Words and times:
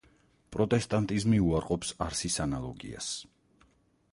პროტესტანტიზმი 0.55 1.41
უარყოფს 1.49 1.93
არსის 2.07 2.39
ანალოგიას. 2.47 3.11